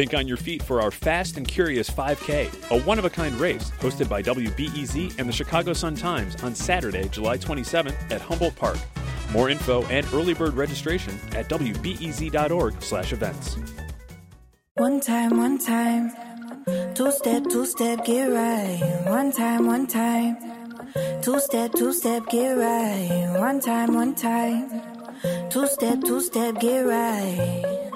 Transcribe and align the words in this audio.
Think 0.00 0.14
on 0.14 0.26
your 0.26 0.38
feet 0.38 0.62
for 0.62 0.80
our 0.80 0.90
Fast 0.90 1.36
and 1.36 1.46
Curious 1.46 1.90
5K, 1.90 2.70
a 2.70 2.80
one 2.84 2.98
of 2.98 3.04
a 3.04 3.10
kind 3.10 3.34
race 3.34 3.70
hosted 3.80 4.08
by 4.08 4.22
WBEZ 4.22 5.18
and 5.18 5.28
the 5.28 5.32
Chicago 5.32 5.74
Sun 5.74 5.96
Times 5.96 6.42
on 6.42 6.54
Saturday, 6.54 7.06
July 7.10 7.36
27th 7.36 8.10
at 8.10 8.22
Humboldt 8.22 8.56
Park. 8.56 8.78
More 9.30 9.50
info 9.50 9.84
and 9.88 10.06
early 10.14 10.32
bird 10.32 10.54
registration 10.54 11.20
at 11.32 11.50
wbez.org/events. 11.50 13.58
One 14.76 15.00
time, 15.00 15.36
one 15.36 15.58
time. 15.58 16.12
Two 16.94 17.12
step, 17.12 17.44
two 17.50 17.66
step, 17.66 18.02
get 18.06 18.30
right. 18.30 19.02
One 19.04 19.32
time, 19.32 19.66
one 19.66 19.86
time. 19.86 20.38
Two 21.20 21.38
step, 21.40 21.74
two 21.74 21.92
step, 21.92 22.26
get 22.30 22.54
right. 22.54 23.34
One 23.38 23.60
time, 23.60 23.92
one 23.92 24.14
time. 24.14 24.80
Two 25.50 25.66
step, 25.66 26.02
two 26.02 26.22
step, 26.22 26.58
get 26.58 26.86
right. 26.86 27.90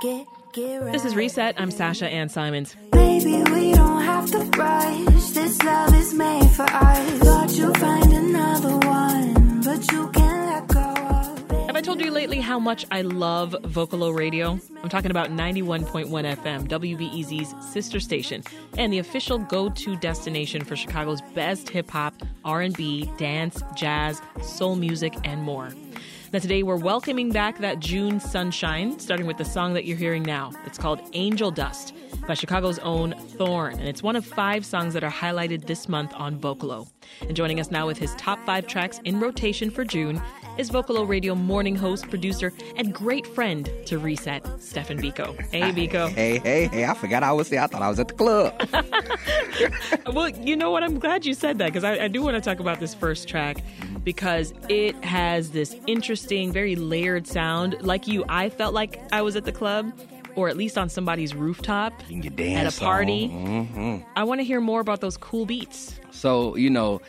Get. 0.00 0.26
This 0.54 1.04
is 1.04 1.14
Reset. 1.14 1.60
I'm 1.60 1.70
Sasha 1.70 2.08
Ann 2.08 2.28
Simons. 2.30 2.74
Baby, 2.92 3.42
we 3.52 3.72
don't 3.74 4.02
have 4.02 4.30
to 4.30 4.38
rush. 4.58 5.30
This 5.30 5.62
love 5.62 5.94
is 5.94 6.14
made 6.14 6.48
for 6.50 6.62
us. 6.62 7.18
Thought 7.18 7.50
you 7.52 7.72
find 7.74 8.12
another 8.12 8.76
one, 8.86 9.60
but 9.62 9.92
you 9.92 10.08
can't 10.08 10.46
let 10.46 10.68
go. 10.68 11.64
Have 11.66 11.76
I 11.76 11.82
told 11.82 12.00
you 12.00 12.10
lately 12.10 12.40
how 12.40 12.58
much 12.58 12.86
I 12.90 13.02
love 13.02 13.54
Vocalo 13.62 14.16
Radio? 14.16 14.58
I'm 14.82 14.88
talking 14.88 15.10
about 15.10 15.30
91.1 15.30 16.06
FM, 16.08 16.66
WBEZ's 16.66 17.54
sister 17.70 18.00
station, 18.00 18.42
and 18.78 18.90
the 18.90 18.98
official 18.98 19.38
go-to 19.38 19.96
destination 19.96 20.64
for 20.64 20.76
Chicago's 20.76 21.20
best 21.34 21.68
hip 21.68 21.90
hop, 21.90 22.14
R&B, 22.44 23.10
dance, 23.18 23.62
jazz, 23.76 24.22
soul 24.42 24.76
music, 24.76 25.14
and 25.24 25.42
more. 25.42 25.68
Now, 26.30 26.40
today 26.40 26.62
we're 26.62 26.76
welcoming 26.76 27.30
back 27.30 27.56
that 27.60 27.80
June 27.80 28.20
sunshine, 28.20 28.98
starting 28.98 29.26
with 29.26 29.38
the 29.38 29.46
song 29.46 29.72
that 29.72 29.86
you're 29.86 29.96
hearing 29.96 30.22
now. 30.22 30.52
It's 30.66 30.76
called 30.76 31.00
Angel 31.14 31.50
Dust 31.50 31.94
by 32.26 32.34
Chicago's 32.34 32.78
own 32.80 33.12
Thorn, 33.12 33.78
and 33.78 33.88
it's 33.88 34.02
one 34.02 34.14
of 34.14 34.26
five 34.26 34.66
songs 34.66 34.92
that 34.92 35.02
are 35.02 35.10
highlighted 35.10 35.66
this 35.66 35.88
month 35.88 36.12
on 36.14 36.38
Vocalo. 36.38 36.86
And 37.22 37.34
joining 37.34 37.60
us 37.60 37.70
now 37.70 37.86
with 37.86 37.96
his 37.96 38.14
top 38.16 38.44
five 38.44 38.66
tracks 38.66 39.00
in 39.04 39.20
rotation 39.20 39.70
for 39.70 39.86
June 39.86 40.20
is 40.58 40.70
Vocalo 40.70 41.08
Radio 41.08 41.34
morning 41.34 41.76
host, 41.76 42.08
producer, 42.08 42.52
and 42.76 42.92
great 42.92 43.26
friend 43.26 43.70
to 43.86 43.98
Reset, 43.98 44.44
Stefan 44.60 44.98
Biko. 44.98 45.40
Hey, 45.50 45.70
Biko. 45.72 46.08
Hey, 46.10 46.38
hey, 46.38 46.66
hey, 46.66 46.84
I 46.84 46.94
forgot 46.94 47.22
I 47.22 47.32
was 47.32 47.48
there. 47.48 47.62
I 47.62 47.68
thought 47.68 47.82
I 47.82 47.88
was 47.88 48.00
at 48.00 48.08
the 48.08 48.14
club. 48.14 48.54
Well, 50.12 50.30
you 50.30 50.56
know 50.56 50.70
what? 50.70 50.82
I'm 50.82 50.98
glad 50.98 51.26
you 51.26 51.34
said 51.34 51.58
that 51.58 51.66
because 51.66 51.84
I, 51.84 52.04
I 52.04 52.08
do 52.08 52.22
want 52.22 52.34
to 52.34 52.40
talk 52.40 52.60
about 52.60 52.80
this 52.80 52.94
first 52.94 53.28
track 53.28 53.58
because 54.04 54.54
it 54.68 54.96
has 55.04 55.50
this 55.50 55.76
interesting, 55.86 56.50
very 56.50 56.76
layered 56.76 57.26
sound. 57.26 57.76
Like 57.82 58.08
you, 58.08 58.24
I 58.28 58.48
felt 58.48 58.72
like 58.74 59.00
I 59.12 59.20
was 59.22 59.36
at 59.36 59.44
the 59.44 59.52
club 59.52 59.92
or 60.34 60.48
at 60.48 60.56
least 60.56 60.78
on 60.78 60.88
somebody's 60.88 61.34
rooftop 61.34 61.92
You 62.08 62.22
can 62.22 62.40
at 62.56 62.74
a 62.74 62.80
party. 62.80 63.26
hmm 63.28 63.98
I 64.16 64.24
want 64.24 64.40
to 64.40 64.44
hear 64.44 64.60
more 64.60 64.80
about 64.80 65.00
those 65.00 65.16
cool 65.16 65.44
beats. 65.46 66.00
So, 66.10 66.56
you 66.56 66.70
know, 66.70 67.00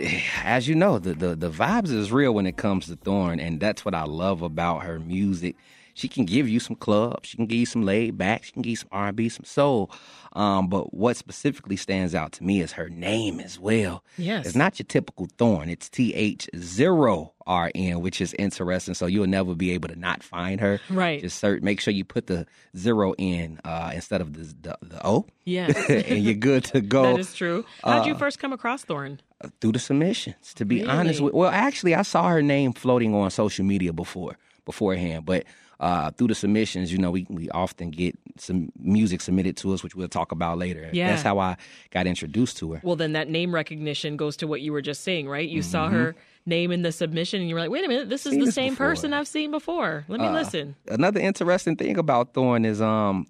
as 0.44 0.68
you 0.68 0.74
know, 0.74 0.98
the, 0.98 1.14
the, 1.14 1.34
the 1.34 1.50
vibes 1.50 1.90
is 1.90 2.12
real 2.12 2.32
when 2.32 2.46
it 2.46 2.56
comes 2.56 2.86
to 2.86 2.96
Thorn, 2.96 3.40
and 3.40 3.60
that's 3.60 3.84
what 3.84 3.94
I 3.94 4.04
love 4.04 4.42
about 4.42 4.82
her 4.82 4.98
music. 4.98 5.56
She 6.00 6.08
can 6.08 6.24
give 6.24 6.48
you 6.48 6.60
some 6.60 6.76
club, 6.76 7.26
she 7.26 7.36
can 7.36 7.44
give 7.44 7.58
you 7.58 7.66
some 7.66 7.82
laid 7.82 8.16
back, 8.16 8.44
she 8.44 8.52
can 8.52 8.62
give 8.62 8.70
you 8.70 8.76
some 8.76 8.88
R&B, 8.90 9.28
some 9.28 9.44
soul. 9.44 9.90
Um, 10.32 10.68
but 10.68 10.94
what 10.94 11.16
specifically 11.18 11.76
stands 11.76 12.14
out 12.14 12.32
to 12.32 12.44
me 12.44 12.62
is 12.62 12.72
her 12.72 12.88
name 12.88 13.38
as 13.38 13.58
well. 13.58 14.02
Yes. 14.16 14.46
It's 14.46 14.56
not 14.56 14.78
your 14.78 14.86
typical 14.86 15.28
Thorn. 15.36 15.68
It's 15.68 15.90
T 15.90 16.14
H 16.14 16.48
zero 16.56 17.34
R 17.46 17.70
N, 17.74 18.00
which 18.00 18.20
is 18.20 18.32
interesting. 18.34 18.94
So 18.94 19.04
you'll 19.04 19.26
never 19.26 19.54
be 19.54 19.72
able 19.72 19.88
to 19.88 19.96
not 19.96 20.22
find 20.22 20.60
her. 20.60 20.80
Right. 20.88 21.20
Just 21.20 21.38
search, 21.38 21.62
make 21.62 21.80
sure 21.80 21.92
you 21.92 22.04
put 22.04 22.28
the 22.28 22.46
zero 22.76 23.12
in 23.18 23.60
uh, 23.64 23.90
instead 23.92 24.22
of 24.22 24.32
the 24.32 24.54
the, 24.60 24.78
the 24.80 25.06
O. 25.06 25.26
Yes. 25.44 25.76
and 25.90 26.24
you're 26.24 26.34
good 26.34 26.64
to 26.66 26.80
go 26.80 27.02
that 27.02 27.18
is 27.18 27.34
true. 27.34 27.66
How'd 27.84 28.06
uh, 28.06 28.08
you 28.08 28.14
first 28.14 28.38
come 28.38 28.54
across 28.54 28.84
Thorn? 28.84 29.20
through 29.60 29.72
the 29.72 29.78
submissions. 29.78 30.54
To 30.54 30.64
be 30.64 30.84
honest 30.84 31.20
with, 31.20 31.32
well, 31.32 31.50
actually, 31.50 31.94
I 31.94 32.02
saw 32.02 32.28
her 32.28 32.42
name 32.42 32.72
floating 32.72 33.14
on 33.14 33.30
social 33.30 33.64
media 33.64 33.92
before 33.92 34.36
beforehand, 34.70 35.24
but 35.24 35.44
uh, 35.80 36.10
through 36.10 36.28
the 36.28 36.34
submissions, 36.34 36.92
you 36.92 36.98
know, 36.98 37.10
we 37.10 37.26
we 37.30 37.48
often 37.50 37.90
get 37.90 38.14
some 38.36 38.70
music 38.78 39.20
submitted 39.22 39.56
to 39.56 39.72
us, 39.74 39.82
which 39.82 39.94
we'll 39.96 40.08
talk 40.08 40.30
about 40.32 40.58
later. 40.58 40.90
Yeah. 40.92 41.08
That's 41.10 41.22
how 41.22 41.38
I 41.38 41.56
got 41.90 42.06
introduced 42.06 42.58
to 42.58 42.72
her. 42.72 42.80
Well, 42.84 42.96
then 42.96 43.12
that 43.14 43.28
name 43.28 43.54
recognition 43.54 44.16
goes 44.16 44.36
to 44.38 44.46
what 44.46 44.60
you 44.60 44.72
were 44.74 44.82
just 44.82 45.02
saying, 45.02 45.28
right? 45.28 45.48
You 45.48 45.62
saw 45.62 45.86
Mm-hmm. 45.86 45.94
her 45.96 46.14
name 46.46 46.70
in 46.76 46.82
the 46.82 46.92
submission 46.92 47.40
and 47.40 47.48
you 47.48 47.54
were 47.54 47.60
like, 47.64 47.70
wait 47.70 47.84
a 47.84 47.88
minute, 47.88 48.08
this 48.10 48.24
is 48.26 48.32
Seen 48.32 48.40
the 48.40 48.46
this 48.46 48.54
same 48.54 48.72
before. 48.74 48.88
person 48.90 49.12
I've 49.14 49.28
seen 49.28 49.50
before. 49.50 50.04
Let 50.08 50.20
me 50.20 50.26
Uh, 50.26 50.32
listen. 50.40 50.74
Another 50.88 51.20
interesting 51.20 51.76
thing 51.76 51.96
about 51.98 52.34
Thorn 52.34 52.64
is, 52.64 52.80
um, 52.82 53.26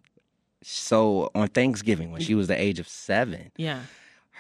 so 0.63 1.31
on 1.35 1.49
Thanksgiving 1.49 2.11
when 2.13 2.21
she 2.21 2.35
was 2.35 2.47
the 2.49 2.61
age 2.61 2.79
of 2.81 2.89
seven, 2.89 3.51
Yeah. 3.57 3.81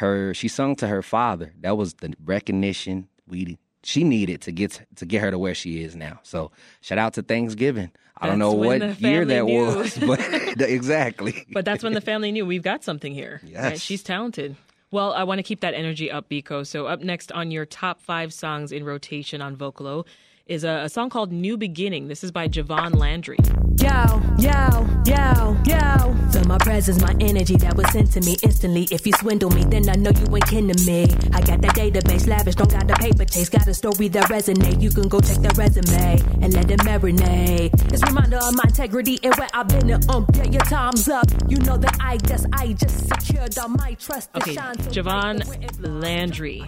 her 0.02 0.34
she 0.34 0.48
sung 0.48 0.74
to 0.76 0.86
her 0.88 1.02
father. 1.02 1.52
That 1.60 1.76
was 1.76 1.94
the 1.94 2.12
recognition 2.24 3.08
we 3.26 3.58
she 3.82 4.04
needed 4.04 4.40
to 4.42 4.52
get 4.52 4.86
to 4.96 5.06
get 5.06 5.22
her 5.22 5.30
to 5.30 5.38
where 5.38 5.54
she 5.54 5.82
is 5.82 5.96
now. 5.96 6.20
So 6.22 6.50
shout 6.80 6.98
out 6.98 7.14
to 7.14 7.22
Thanksgiving. 7.22 7.90
I 8.22 8.26
don't 8.26 8.38
know 8.38 8.52
what 8.52 9.00
year 9.00 9.24
that 9.24 9.44
knew. 9.46 9.64
was, 9.64 9.96
but 10.06 10.20
exactly. 10.60 11.46
But 11.52 11.64
that's 11.64 11.82
when 11.82 11.94
the 11.94 12.02
family 12.02 12.32
knew 12.32 12.44
we've 12.44 12.62
got 12.62 12.84
something 12.84 13.14
here. 13.14 13.40
right? 13.42 13.52
Yes. 13.52 13.80
She's 13.80 14.02
talented. 14.02 14.56
Well, 14.90 15.12
I 15.14 15.22
want 15.24 15.38
to 15.38 15.42
keep 15.42 15.60
that 15.60 15.72
energy 15.72 16.10
up, 16.10 16.28
Biko. 16.28 16.66
So 16.66 16.86
up 16.86 17.00
next 17.00 17.32
on 17.32 17.50
your 17.50 17.64
top 17.64 18.00
five 18.00 18.34
songs 18.34 18.72
in 18.72 18.84
rotation 18.84 19.40
on 19.40 19.56
Vocalo 19.56 20.04
is 20.46 20.64
a, 20.64 20.82
a 20.84 20.88
song 20.88 21.08
called 21.08 21.32
New 21.32 21.56
Beginning. 21.56 22.08
This 22.08 22.22
is 22.24 22.30
by 22.30 22.48
Jovan 22.48 22.92
Landry. 22.92 23.38
Yo, 23.80 24.20
yo, 24.38 24.86
yo, 25.06 25.56
yo. 25.64 26.14
Feel 26.30 26.44
my 26.44 26.58
presence, 26.58 27.00
my 27.00 27.14
energy 27.18 27.56
that 27.56 27.74
was 27.74 27.90
sent 27.92 28.12
to 28.12 28.20
me 28.20 28.36
instantly. 28.42 28.86
If 28.90 29.06
you 29.06 29.12
swindle 29.14 29.48
me, 29.50 29.64
then 29.64 29.88
I 29.88 29.94
know 29.94 30.10
you 30.10 30.36
ain't 30.36 30.46
kin 30.46 30.68
to 30.68 30.84
me. 30.84 31.04
I 31.32 31.40
got 31.40 31.62
that 31.62 31.74
database, 31.74 32.28
lavish, 32.28 32.56
don't 32.56 32.70
got 32.70 32.86
the 32.86 32.94
paper 32.94 33.24
chase. 33.24 33.48
Got 33.48 33.66
a 33.66 33.72
story 33.72 34.08
that 34.08 34.24
resonate. 34.24 34.82
You 34.82 34.90
can 34.90 35.08
go 35.08 35.18
check 35.20 35.38
the 35.38 35.52
resume 35.56 36.20
and 36.42 36.52
let 36.52 36.70
it 36.70 36.80
marinate. 36.80 37.72
It's 37.90 38.02
a 38.02 38.06
reminder 38.06 38.36
of 38.36 38.54
my 38.54 38.64
integrity 38.64 39.18
and 39.22 39.34
where 39.36 39.48
I've 39.54 39.68
been. 39.68 39.90
And, 39.90 40.10
um, 40.10 40.26
yeah, 40.34 40.44
your 40.44 40.62
time's 40.62 41.08
up. 41.08 41.26
You 41.48 41.56
know 41.58 41.78
that 41.78 41.96
I 42.00 42.18
guess 42.18 42.44
I 42.52 42.74
just 42.74 43.08
secured 43.08 43.58
all 43.58 43.68
my 43.68 43.94
trust. 43.94 44.28
Okay, 44.36 44.54
shine 44.54 44.76
so 44.76 44.82
bright 44.82 44.92
Jovan 44.92 45.36
that 45.38 45.48
wherever 45.48 45.86
I 45.86 45.90
Landry. 45.90 46.62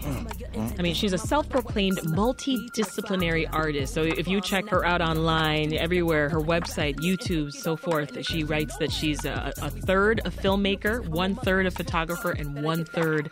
I 0.79 0.83
mean, 0.83 0.95
she's 0.95 1.13
a 1.13 1.19
self 1.19 1.49
proclaimed 1.49 1.99
multidisciplinary 1.99 3.49
artist. 3.53 3.93
So 3.93 4.03
if 4.03 4.27
you 4.29 4.41
check 4.41 4.69
her 4.71 4.85
out 4.85 5.03
online, 5.03 5.75
everywhere, 5.75 6.31
her 6.31 6.41
website, 6.41 7.02
YouTube, 7.03 7.53
so 7.53 7.77
forth, 7.77 8.25
she 8.25 8.45
writes 8.45 8.77
that 8.79 8.93
she's 8.93 9.25
a, 9.25 9.53
a 9.61 9.71
third 9.71 10.21
a 10.25 10.31
filmmaker, 10.31 11.07
one 11.09 11.35
third 11.35 11.67
a 11.67 11.71
photographer, 11.71 12.31
and 12.31 12.63
one 12.63 12.85
third 12.85 13.31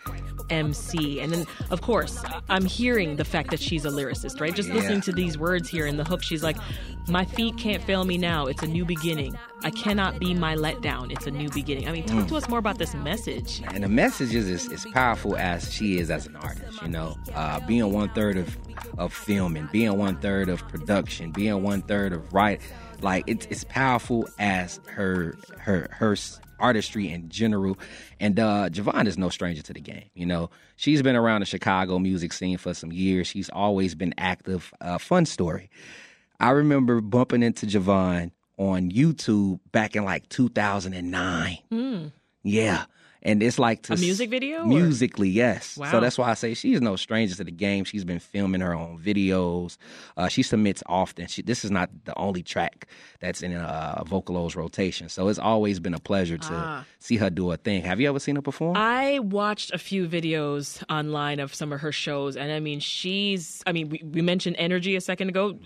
MC. 0.50 1.20
And 1.20 1.32
then, 1.32 1.46
of 1.70 1.80
course, 1.82 2.22
I'm 2.48 2.64
hearing 2.64 3.16
the 3.16 3.24
fact 3.24 3.50
that 3.50 3.60
she's 3.60 3.84
a 3.84 3.88
lyricist, 3.90 4.40
right? 4.40 4.54
Just 4.54 4.68
Yeah. 4.68 4.76
listening 4.76 5.00
to 5.02 5.12
these 5.12 5.38
words 5.38 5.68
here 5.68 5.86
in 5.86 5.96
the 5.96 6.04
hook, 6.04 6.22
she's 6.22 6.42
like, 6.42 6.56
My 7.08 7.24
feet 7.24 7.56
can't 7.56 7.82
fail 7.82 8.04
me 8.04 8.18
now. 8.18 8.46
It's 8.46 8.62
a 8.62 8.66
new 8.66 8.84
beginning. 8.84 9.36
I 9.62 9.70
cannot 9.70 10.20
be 10.20 10.32
my 10.34 10.54
letdown. 10.54 11.10
It's 11.10 11.26
a 11.26 11.30
new 11.30 11.48
beginning. 11.50 11.88
I 11.88 11.92
mean, 11.92 12.04
talk 12.04 12.28
to 12.28 12.36
us 12.36 12.48
more 12.48 12.58
about 12.58 12.78
this 12.78 12.94
message. 12.94 13.62
and 13.74 13.82
the 13.82 13.88
message 13.88 14.34
is 14.34 14.48
as, 14.48 14.70
as 14.72 14.86
powerful 14.92 15.36
as 15.36 15.72
she 15.72 15.98
is 15.98 16.10
as 16.10 16.26
an 16.26 16.36
artist. 16.36 16.80
You 16.82 16.88
know, 16.88 17.16
uh, 17.34 17.58
being 17.66 17.92
one 17.92 18.10
third 18.10 18.36
of 18.36 18.56
of 18.98 19.12
filming, 19.12 19.68
being 19.72 19.96
one 19.98 20.16
third 20.20 20.48
of 20.48 20.66
production, 20.68 21.30
being 21.32 21.62
one 21.62 21.82
third 21.82 22.12
of 22.12 22.32
write, 22.32 22.60
like 23.00 23.24
it's 23.26 23.46
it's 23.50 23.64
powerful 23.64 24.28
as 24.38 24.78
her 24.86 25.34
her 25.58 25.88
her 25.90 26.14
artistry 26.60 27.10
in 27.10 27.28
general. 27.28 27.78
And 28.18 28.38
uh, 28.38 28.68
Jovan 28.70 29.06
is 29.06 29.18
no 29.18 29.28
stranger 29.28 29.62
to 29.62 29.72
the 29.72 29.80
game. 29.80 30.10
You 30.14 30.26
know, 30.26 30.50
she's 30.76 31.02
been 31.02 31.16
around 31.16 31.40
the 31.40 31.46
Chicago 31.46 31.98
music 31.98 32.32
scene 32.32 32.58
for 32.58 32.74
some 32.74 32.92
years. 32.92 33.26
She's 33.26 33.48
always 33.50 33.94
been 33.94 34.14
active. 34.18 34.72
Uh, 34.80 34.98
fun 34.98 35.26
story. 35.26 35.70
I 36.38 36.50
remember 36.50 37.00
bumping 37.00 37.42
into 37.42 37.66
Jovan 37.66 38.32
on 38.56 38.90
YouTube 38.90 39.60
back 39.72 39.96
in 39.96 40.04
like 40.04 40.28
2009. 40.28 41.58
Yeah. 42.42 42.84
And 43.22 43.42
it's 43.42 43.58
like 43.58 43.82
to 43.82 43.92
A 43.92 43.96
music 43.98 44.30
video, 44.30 44.60
or- 44.62 44.66
Musically, 44.66 45.28
yes. 45.28 45.76
Wow. 45.76 45.90
So 45.90 46.00
that's 46.00 46.16
why 46.16 46.30
I 46.30 46.34
say 46.34 46.54
she's 46.54 46.80
no 46.80 46.96
stranger 46.96 47.34
to 47.34 47.44
the 47.44 47.50
game. 47.50 47.84
She's 47.84 48.04
been 48.04 48.18
filming 48.18 48.62
her 48.62 48.74
own 48.74 48.98
videos. 48.98 49.76
Uh, 50.16 50.28
she 50.28 50.42
submits 50.42 50.82
often. 50.86 51.26
She, 51.26 51.42
this 51.42 51.62
is 51.64 51.70
not 51.70 51.90
the 52.06 52.16
only 52.18 52.42
track 52.42 52.86
that's 53.20 53.42
in 53.42 53.54
uh, 53.54 54.02
Vocalo's 54.06 54.56
rotation. 54.56 55.10
So 55.10 55.28
it's 55.28 55.38
always 55.38 55.78
been 55.80 55.92
a 55.92 55.98
pleasure 55.98 56.38
to 56.38 56.48
Ah. 56.52 56.84
see 56.98 57.16
her 57.18 57.28
do 57.28 57.50
a 57.52 57.58
thing. 57.58 57.82
Have 57.82 58.00
you 58.00 58.08
ever 58.08 58.18
seen 58.18 58.36
her 58.36 58.42
perform? 58.42 58.76
I 58.78 59.18
watched 59.18 59.70
a 59.72 59.78
few 59.78 60.08
videos 60.08 60.82
online 60.88 61.40
of 61.40 61.54
some 61.54 61.72
of 61.74 61.80
her 61.80 61.92
shows, 61.92 62.36
and 62.36 62.50
I 62.50 62.58
mean, 62.60 62.80
she's. 62.80 63.62
I 63.66 63.72
mean, 63.72 63.90
we, 63.90 64.02
we 64.02 64.22
mentioned 64.22 64.56
energy 64.58 64.96
a 64.96 65.00
second 65.02 65.28
ago. 65.28 65.58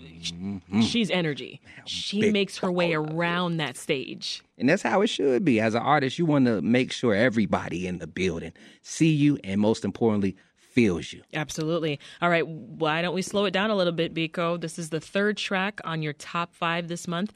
She's 0.81 1.09
energy. 1.09 1.61
She 1.85 2.31
makes 2.31 2.57
her 2.57 2.71
way 2.71 2.93
around 2.93 3.57
that 3.57 3.77
stage. 3.77 4.41
And 4.57 4.69
that's 4.69 4.81
how 4.81 5.01
it 5.01 5.07
should 5.07 5.43
be. 5.43 5.59
As 5.59 5.75
an 5.75 5.81
artist, 5.81 6.17
you 6.17 6.25
want 6.25 6.45
to 6.45 6.61
make 6.61 6.91
sure 6.91 7.13
everybody 7.13 7.87
in 7.87 7.99
the 7.99 8.07
building 8.07 8.53
see 8.81 9.11
you 9.11 9.37
and 9.43 9.59
most 9.59 9.83
importantly, 9.83 10.35
feels 10.57 11.13
you. 11.13 11.21
Absolutely. 11.33 11.99
All 12.21 12.29
right, 12.29 12.45
why 12.45 13.01
don't 13.01 13.15
we 13.15 13.21
slow 13.21 13.45
it 13.45 13.51
down 13.51 13.69
a 13.69 13.75
little 13.75 13.93
bit, 13.93 14.13
Biko? 14.13 14.59
This 14.59 14.77
is 14.77 14.89
the 14.89 14.99
third 14.99 15.37
track 15.37 15.79
on 15.85 16.01
your 16.01 16.13
top 16.13 16.53
five 16.53 16.89
this 16.89 17.07
month. 17.07 17.31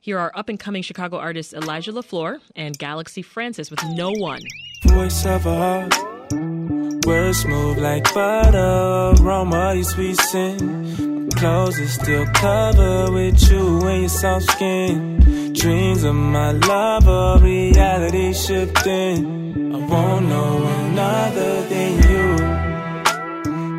Here 0.00 0.18
are 0.18 0.32
up 0.34 0.48
and 0.48 0.58
coming 0.58 0.82
Chicago 0.82 1.16
artists 1.16 1.54
Elijah 1.54 1.92
LeFlore 1.92 2.40
and 2.54 2.76
Galaxy 2.76 3.22
Francis 3.22 3.70
with 3.70 3.82
No 3.94 4.10
One. 4.10 4.42
Voice 4.84 5.24
of 5.24 5.46
a 5.46 5.56
heart, 5.56 7.04
words 7.06 7.38
smooth 7.38 7.78
like 7.78 8.12
butter, 8.12 9.14
aroma 9.22 9.74
you 9.74 9.84
sweet 9.84 10.18
sin. 10.18 11.30
Clothes 11.36 11.78
is 11.78 11.94
still 11.94 12.26
covered 12.26 13.12
with 13.12 13.50
you 13.50 13.80
and 13.86 14.00
your 14.00 14.08
soft 14.08 14.50
skin. 14.50 15.41
Dreams 15.62 16.02
of 16.02 16.16
my 16.16 16.50
love 16.50 17.06
lover, 17.06 17.44
reality 17.44 18.32
shifting. 18.32 19.72
I 19.72 19.78
won't 19.78 20.26
know 20.26 20.56
another 20.66 21.62
than 21.68 21.92
you, 22.08 22.26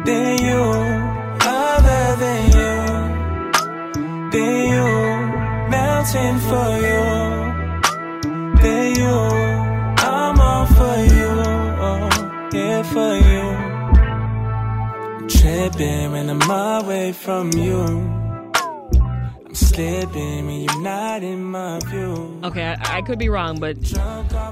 than 0.05 0.37
you, 0.47 0.61
other 1.41 2.15
than 2.23 2.43
you, 2.57 2.75
than 4.31 4.59
you, 4.73 4.89
mountain 5.75 6.39
for 6.47 6.71
you, 6.87 7.03
than 8.61 8.85
you. 9.01 9.17
I'm 10.07 10.39
all 10.39 10.65
for 10.65 10.97
you, 11.15 11.31
oh, 11.89 12.07
yeah, 12.53 12.81
for 12.93 13.13
you. 13.29 13.43
Tripping 15.27 16.11
when 16.13 16.29
I'm 16.29 16.49
away 16.49 17.11
from 17.11 17.51
you. 17.51 18.12
Okay, 22.43 22.63
I, 22.63 22.97
I 22.97 23.01
could 23.01 23.17
be 23.17 23.27
wrong, 23.27 23.59
but 23.59 23.75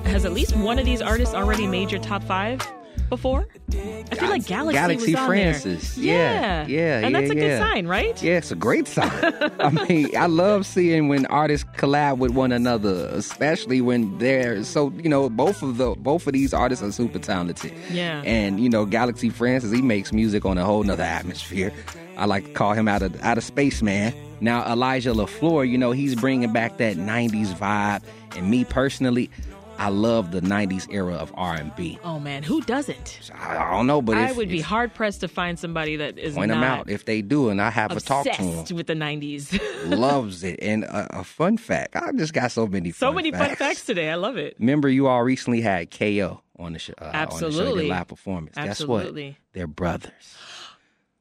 has 0.06 0.26
at 0.26 0.34
least 0.34 0.56
one 0.56 0.80
of 0.80 0.86
these 0.86 1.00
artists 1.00 1.36
already 1.36 1.68
made 1.68 1.92
your 1.92 2.02
top 2.02 2.24
five 2.24 2.60
before? 3.08 3.48
I 3.72 4.16
feel 4.16 4.30
like 4.30 4.48
Galaxy, 4.48 4.74
Galaxy 4.74 5.12
was 5.12 5.22
on 5.22 5.28
Francis. 5.28 5.96
there. 5.96 6.06
Yeah, 6.06 6.66
yeah, 6.68 7.06
and 7.06 7.14
that's 7.14 7.28
yeah, 7.28 7.32
a 7.32 7.36
good 7.36 7.48
yeah. 7.50 7.60
sign, 7.60 7.88
right? 7.88 8.24
Yeah, 8.24 8.38
it's 8.38 8.52
a 8.52 8.56
great 8.56 8.88
sign. 8.88 9.12
I 9.60 9.70
mean, 9.88 10.18
I 10.18 10.26
love 10.26 10.66
seeing 10.66 11.08
when 11.08 11.28
artists 11.28 11.68
collab 11.78 12.18
with 12.18 12.32
one 12.32 12.52
another, 12.52 13.08
especially 13.12 13.80
when 13.80 14.18
they're 14.18 14.64
so. 14.64 14.92
You 15.04 15.10
know, 15.10 15.30
both 15.30 15.62
of 15.62 15.78
the 15.78 15.94
both 16.00 16.26
of 16.26 16.34
these 16.34 16.52
artists 16.52 16.84
are 16.84 16.92
super 16.92 17.20
talented. 17.20 17.74
Yeah. 17.92 18.24
And 18.26 18.60
you 18.60 18.70
know, 18.70 18.86
Galaxy 18.86 19.30
Francis, 19.30 19.72
he 19.72 19.84
makes 19.84 20.12
music 20.12 20.46
on 20.46 20.58
a 20.58 20.66
whole 20.66 20.82
nother 20.82 21.04
atmosphere. 21.04 21.72
I 22.18 22.26
like 22.26 22.46
to 22.46 22.52
call 22.54 22.74
him 22.74 22.88
out 22.88 23.04
of 23.04 23.22
out 23.22 23.38
of 23.38 23.44
space, 23.44 23.84
man. 23.84 24.14
Now 24.42 24.70
Elijah 24.70 25.12
LeFlore, 25.12 25.70
you 25.70 25.78
know, 25.78 25.92
he's 25.92 26.16
bringing 26.16 26.52
back 26.52 26.78
that 26.78 26.98
'90s 26.98 27.54
vibe, 27.54 28.04
and 28.36 28.50
me 28.50 28.66
personally. 28.66 29.30
I 29.78 29.90
love 29.90 30.30
the 30.30 30.42
'90s 30.42 30.88
era 30.94 31.16
of 31.16 31.32
R&B. 31.34 31.98
Oh 32.04 32.20
man, 32.20 32.44
who 32.44 32.62
doesn't? 32.62 33.32
I, 33.34 33.72
don't 33.72 33.88
know, 33.88 34.00
but 34.00 34.16
I 34.16 34.32
would 34.32 34.48
be 34.48 34.62
hard 34.62 34.94
pressed 34.94 35.22
to 35.22 35.28
find 35.28 35.58
somebody 35.58 35.96
that 35.96 36.20
is 36.20 36.36
point 36.36 36.50
them 36.50 36.62
out 36.62 36.88
if 36.88 37.06
they 37.06 37.24
do, 37.24 37.50
and 37.50 37.60
I 37.60 37.72
have 37.72 37.92
a 37.92 38.00
talk 38.00 38.26
to 38.26 38.30
obsessed 38.30 38.68
them. 38.68 38.78
with 38.78 38.86
the 38.86 38.94
'90s. 38.94 39.60
loves 39.98 40.44
it. 40.44 40.60
And 40.62 40.84
a, 40.84 41.22
a 41.22 41.24
fun 41.24 41.58
fact, 41.58 41.96
I 41.96 42.12
just 42.12 42.32
got 42.32 42.52
so 42.52 42.68
many. 42.68 42.92
so 42.92 43.12
many 43.12 43.32
fun 43.32 43.56
facts 43.56 43.84
today. 43.84 44.12
I 44.12 44.16
love 44.16 44.38
it. 44.38 44.56
Remember, 44.60 44.88
you 44.88 45.08
all 45.08 45.24
recently 45.24 45.62
had 45.62 45.90
KO 45.90 46.42
on 46.60 46.74
the 46.74 46.80
show. 46.80 46.94
Uh, 47.02 47.06
On 47.06 47.12
the 47.12 47.18
show, 47.18 47.48
Absolutely. 47.48 47.88
their 47.88 47.98
live 47.98 48.08
performance. 48.08 48.56
Guess 48.56 48.68
Absolutely. 48.68 49.28
what? 49.30 49.36
They're 49.54 49.68
brothers. 49.68 50.36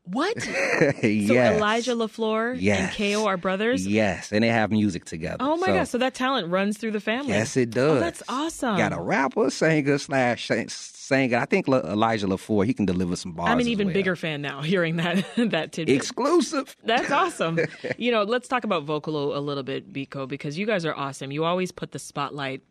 What? 0.05 0.37
So 0.91 1.07
yes. 1.07 1.57
Elijah 1.57 1.93
LeFlore 1.93 2.57
Yes. 2.59 2.99
and 2.99 3.15
KO 3.15 3.27
are 3.27 3.37
brothers? 3.37 3.87
Yes, 3.87 4.33
and 4.33 4.43
they 4.43 4.49
have 4.49 4.71
music 4.71 5.05
together. 5.05 5.37
Oh 5.41 5.57
my 5.57 5.67
so, 5.67 5.75
gosh, 5.75 5.89
so 5.91 5.99
that 5.99 6.15
talent 6.15 6.49
runs 6.49 6.79
through 6.79 6.93
the 6.93 7.01
family. 7.01 7.33
Yes, 7.33 7.57
it 7.57 7.69
oh, 7.71 7.73
does. 7.73 7.97
Oh, 7.97 8.01
that's 8.01 8.23
awesome. 8.29 8.77
Got 8.77 8.93
a 8.93 9.01
rapper, 9.01 9.51
singer 9.51 9.99
slash 9.99 10.47
sing- 10.49 10.69
singer. 10.69 11.37
I 11.39 11.45
think 11.45 11.69
Le- 11.69 11.93
Elijah 11.93 12.27
LeFlore, 12.27 12.65
he 12.65 12.73
can 12.75 12.87
deliver 12.87 13.15
some 13.17 13.33
bars. 13.33 13.51
I'm 13.51 13.61
an 13.61 13.69
even 13.69 13.89
well. 13.89 13.95
bigger 13.95 14.17
fan 14.17 14.41
now 14.43 14.63
hearing 14.73 14.97
that 14.97 15.25
that 15.37 15.73
tidbit. 15.73 15.95
Exclusive. 15.95 16.77
That's 16.85 17.11
awesome. 17.11 17.59
you 17.99 18.11
know, 18.11 18.23
let's 18.23 18.49
talk 18.49 18.65
about 18.65 18.87
Vocalo 18.87 19.37
a 19.37 19.41
little 19.41 19.63
bit, 19.65 19.93
Biko, 19.93 20.27
because 20.27 20.59
you 20.59 20.67
guys 20.67 20.85
are 20.85 20.95
awesome. 20.95 21.31
You 21.31 21.45
always 21.45 21.73
put 21.73 21.93
the 21.93 21.99
spotlight 21.99 22.63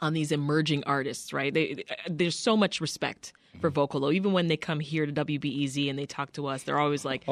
on 0.00 0.12
these 0.12 0.32
emerging 0.32 0.82
artists, 0.84 1.32
right? 1.32 1.54
They, 1.54 1.84
there's 2.08 2.36
so 2.36 2.56
much 2.56 2.80
respect 2.80 3.32
for 3.60 3.70
Vocalo. 3.70 4.12
Even 4.12 4.32
when 4.32 4.48
they 4.48 4.56
come 4.56 4.80
here 4.80 5.06
to 5.06 5.12
WBEZ 5.12 5.88
and 5.88 5.98
they 5.98 6.06
talk 6.06 6.32
to 6.32 6.46
us, 6.46 6.62
they're 6.64 6.78
always 6.78 7.04
like, 7.04 7.24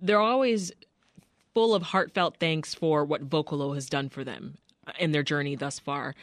they're 0.00 0.20
always 0.20 0.72
full 1.54 1.74
of 1.74 1.82
heartfelt 1.82 2.36
thanks 2.38 2.74
for 2.74 3.04
what 3.04 3.28
Vocalo 3.28 3.74
has 3.74 3.88
done 3.88 4.08
for 4.08 4.24
them 4.24 4.58
in 4.98 5.12
their 5.12 5.22
journey 5.22 5.56
thus 5.56 5.78
far. 5.78 6.14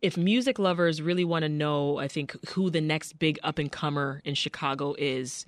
If 0.00 0.16
music 0.16 0.58
lovers 0.58 1.02
really 1.02 1.24
want 1.24 1.42
to 1.42 1.48
know, 1.48 1.98
I 1.98 2.06
think, 2.06 2.36
who 2.50 2.70
the 2.70 2.80
next 2.80 3.18
big 3.18 3.38
up 3.42 3.58
and 3.58 3.72
comer 3.72 4.22
in 4.24 4.34
Chicago 4.34 4.94
is, 4.96 5.44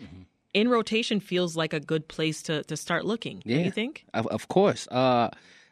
in 0.53 0.69
rotation 0.69 1.21
feels 1.21 1.56
like 1.56 1.73
a 1.73 1.79
good 1.79 2.09
place 2.09 2.43
to, 2.43 2.65
to 2.65 2.76
start 2.76 3.05
looking. 3.05 3.43
Yeah. 3.44 3.59
You 3.59 3.71
think? 3.71 4.05
Of, 4.12 4.26
of 4.26 4.49
course. 4.49 4.88
Uh, 4.88 5.31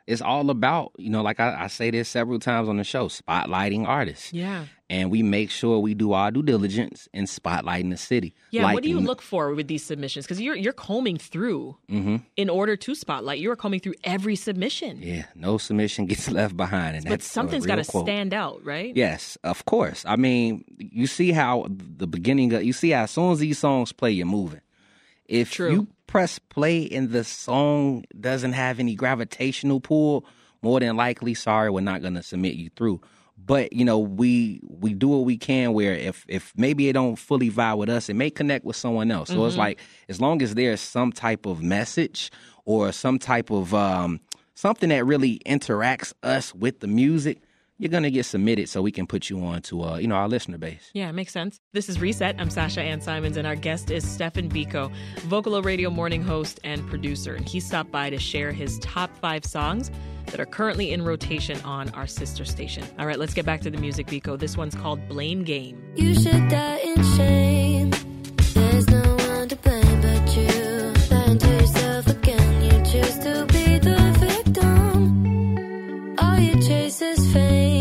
it's 0.08 0.22
all 0.22 0.48
about, 0.48 0.92
you 0.96 1.10
know, 1.10 1.20
like 1.22 1.38
I, 1.38 1.64
I 1.64 1.66
say 1.66 1.90
this 1.90 2.08
several 2.08 2.38
times 2.38 2.66
on 2.68 2.78
the 2.78 2.84
show, 2.84 3.08
spotlighting 3.08 3.86
artists. 3.86 4.32
Yeah. 4.32 4.64
And 4.90 5.10
we 5.10 5.22
make 5.22 5.50
sure 5.50 5.80
we 5.80 5.92
do 5.92 6.14
our 6.14 6.30
due 6.30 6.42
diligence 6.42 7.08
in 7.12 7.26
spotlighting 7.26 7.90
the 7.90 7.98
city. 7.98 8.34
Yeah. 8.50 8.62
Like 8.62 8.72
what 8.74 8.82
do 8.82 8.88
you 8.88 9.00
look 9.00 9.20
for 9.20 9.52
with 9.54 9.68
these 9.68 9.84
submissions? 9.84 10.24
Because 10.24 10.40
you're 10.40 10.56
you're 10.56 10.72
combing 10.72 11.18
through 11.18 11.76
Mm-hmm. 11.90 12.16
in 12.38 12.48
order 12.48 12.74
to 12.74 12.94
spotlight. 12.94 13.38
You're 13.38 13.54
combing 13.54 13.80
through 13.80 13.96
every 14.02 14.34
submission. 14.34 15.00
Yeah, 15.02 15.26
no 15.34 15.58
submission 15.58 16.06
gets 16.10 16.30
left 16.30 16.56
behind. 16.56 16.96
And 16.96 17.04
but 17.04 17.10
that's 17.10 17.26
something's 17.26 17.66
got 17.66 17.76
got 17.76 17.84
to 17.84 17.98
stand 18.00 18.32
out, 18.32 18.64
right? 18.64 18.96
Yes, 18.96 19.36
of 19.44 19.66
course. 19.66 20.04
I 20.06 20.16
mean, 20.16 20.64
you 20.78 21.06
see 21.06 21.32
how 21.32 21.66
the 21.68 22.06
beginning 22.06 22.54
of 22.54 22.62
you 22.64 22.72
see 22.72 22.90
how 22.90 23.02
as 23.02 23.10
soon 23.10 23.32
as 23.32 23.40
these 23.40 23.58
songs 23.58 23.92
play, 23.92 24.12
you're 24.12 24.24
moving. 24.26 24.62
If 25.26 25.50
True. 25.52 25.70
you 25.70 25.86
press 26.08 26.40
play 26.40 26.88
and 26.90 27.10
the 27.10 27.22
song 27.22 28.04
doesn't 28.18 28.54
have 28.54 28.80
any 28.80 28.96
gravitational 28.96 29.78
pull, 29.80 30.24
more 30.62 30.80
than 30.80 30.96
likely, 30.96 31.34
sorry, 31.34 31.70
we're 31.70 31.80
not 31.82 32.02
gonna 32.02 32.22
submit 32.24 32.54
you 32.54 32.70
through. 32.74 33.00
But 33.36 33.72
you 33.72 33.84
know, 33.84 34.00
we 34.00 34.60
we 34.68 34.92
do 34.94 35.06
what 35.08 35.24
we 35.24 35.36
can. 35.36 35.72
Where 35.72 35.94
if 35.94 36.24
if 36.28 36.52
maybe 36.56 36.88
it 36.88 36.94
don't 36.94 37.14
fully 37.16 37.50
vibe 37.50 37.78
with 37.78 37.88
us, 37.88 38.08
it 38.08 38.14
may 38.14 38.30
connect 38.30 38.64
with 38.64 38.74
someone 38.74 39.12
else. 39.12 39.28
So 39.28 39.44
it's 39.46 39.52
Mm-hmm. 39.52 39.60
like 39.60 39.78
as 40.08 40.20
long 40.20 40.42
as 40.42 40.56
there's 40.56 40.80
some 40.80 41.12
type 41.12 41.46
of 41.46 41.62
message 41.62 42.32
or 42.64 42.90
some 42.90 43.18
type 43.20 43.50
of 43.52 43.72
um, 43.74 44.18
something 44.54 44.88
that 44.88 45.06
really 45.06 45.40
interacts 45.46 46.12
us 46.24 46.52
with 46.52 46.80
the 46.80 46.88
music, 46.88 47.38
you're 47.78 47.90
gonna 47.90 48.10
get 48.10 48.26
submitted 48.26 48.68
so 48.68 48.82
we 48.82 48.92
can 48.92 49.06
put 49.06 49.30
you 49.30 49.40
on 49.44 49.62
to 49.62 49.82
uh, 49.82 49.96
you 49.98 50.08
know 50.08 50.16
our 50.16 50.28
listener 50.28 50.58
base. 50.58 50.90
Yeah, 50.92 51.10
makes 51.12 51.32
sense. 51.32 51.60
This 51.72 51.88
is 51.88 52.00
Reset. 52.00 52.36
I'm 52.38 52.50
Sasha 52.50 52.82
Ann 52.82 53.00
Simons, 53.00 53.36
and 53.36 53.46
our 53.46 53.56
guest 53.56 53.90
is 53.90 54.08
Stefan 54.08 54.50
Biko, 54.50 54.92
Vocalo 55.28 55.64
Radio 55.64 55.88
morning 55.88 56.22
host 56.22 56.60
and 56.64 56.86
producer. 56.88 57.34
And 57.34 57.48
he 57.48 57.60
stopped 57.60 57.90
by 57.90 58.10
to 58.10 58.18
share 58.18 58.52
his 58.52 58.78
top 58.80 59.16
five 59.18 59.44
songs 59.44 59.90
that 60.26 60.40
are 60.40 60.46
currently 60.46 60.92
in 60.92 61.04
rotation 61.04 61.60
on 61.62 61.88
our 61.90 62.06
sister 62.06 62.44
station. 62.44 62.84
All 62.98 63.06
right, 63.06 63.18
let's 63.18 63.32
get 63.34 63.46
back 63.46 63.60
to 63.62 63.70
the 63.70 63.78
music, 63.78 64.08
Biko. 64.08 64.38
This 64.38 64.56
one's 64.56 64.74
called 64.74 65.08
Blame 65.08 65.44
Game. 65.44 65.80
You 65.96 66.14
should 66.14 66.48
die 66.48 66.80
in 66.84 67.02
shame. 67.16 67.47
Victim. 76.60 76.72
All 76.72 76.78
you 76.78 76.82
chase 76.82 77.02
is 77.02 77.32
fame. 77.32 77.77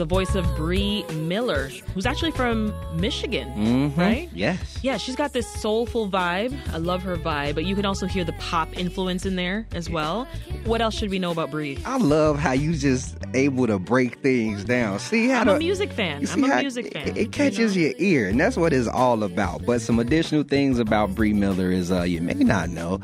The 0.00 0.06
voice 0.06 0.34
of 0.34 0.46
Bri 0.56 1.04
Miller, 1.12 1.68
who's 1.92 2.06
actually 2.06 2.30
from 2.30 2.72
Michigan, 2.98 3.94
right? 3.96 4.30
Yes. 4.32 4.78
Yeah, 4.80 4.96
she's 4.96 5.14
got 5.14 5.34
this 5.34 5.46
soulful 5.46 6.08
vibe. 6.08 6.56
I 6.72 6.78
love 6.78 7.02
her 7.02 7.18
vibe, 7.18 7.54
but 7.54 7.66
you 7.66 7.74
can 7.74 7.84
also 7.84 8.06
hear 8.06 8.24
the 8.24 8.32
pop 8.32 8.74
influence 8.78 9.26
in 9.26 9.36
there 9.36 9.66
as 9.74 9.90
well. 9.90 10.26
What 10.64 10.80
else 10.80 10.94
should 10.94 11.10
we 11.10 11.18
know 11.18 11.32
about 11.32 11.50
Bri? 11.50 11.78
I 11.84 11.98
love 11.98 12.38
how 12.38 12.52
you 12.52 12.72
just 12.76 13.18
able 13.34 13.66
to 13.66 13.78
break 13.78 14.20
things 14.20 14.64
down. 14.64 15.00
See 15.00 15.28
how 15.28 15.42
I'm 15.42 15.48
the, 15.48 15.56
a 15.56 15.58
music 15.58 15.92
fan. 15.92 16.26
I'm 16.32 16.44
a 16.44 16.60
music 16.62 16.94
fan. 16.94 17.08
It, 17.08 17.18
it 17.18 17.32
catches 17.32 17.76
your 17.76 17.92
ear, 17.98 18.26
and 18.26 18.40
that's 18.40 18.56
what 18.56 18.72
it's 18.72 18.88
all 18.88 19.22
about. 19.22 19.66
But 19.66 19.82
some 19.82 19.98
additional 19.98 20.44
things 20.44 20.78
about 20.78 21.14
Bri 21.14 21.34
Miller 21.34 21.70
is 21.70 21.92
uh, 21.92 22.04
you 22.04 22.22
may 22.22 22.32
not 22.32 22.70
know. 22.70 23.02